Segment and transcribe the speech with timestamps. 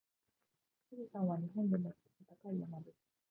[0.89, 1.93] 富士山は日本で最も
[2.41, 2.95] 高い山です。